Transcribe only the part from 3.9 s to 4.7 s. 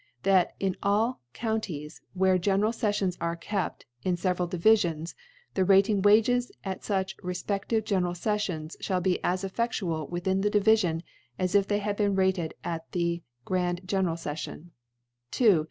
in feveral